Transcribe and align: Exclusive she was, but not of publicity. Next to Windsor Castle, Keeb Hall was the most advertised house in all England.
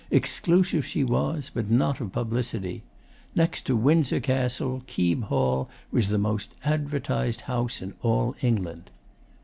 Exclusive 0.09 0.83
she 0.83 1.03
was, 1.03 1.51
but 1.53 1.69
not 1.69 1.99
of 2.01 2.11
publicity. 2.11 2.81
Next 3.35 3.67
to 3.67 3.75
Windsor 3.75 4.19
Castle, 4.19 4.81
Keeb 4.87 5.25
Hall 5.25 5.69
was 5.91 6.07
the 6.07 6.17
most 6.17 6.55
advertised 6.65 7.41
house 7.41 7.83
in 7.83 7.93
all 8.01 8.33
England. 8.41 8.89